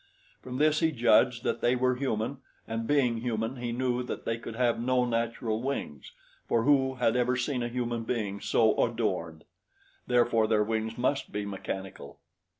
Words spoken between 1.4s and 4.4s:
that they were human, and being human, he knew that they